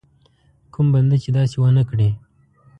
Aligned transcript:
کوم 0.73 0.87
بنده 0.93 1.17
چې 1.23 1.29
داسې 1.37 1.55
ونه 1.59 1.83
کړي. 1.89 2.09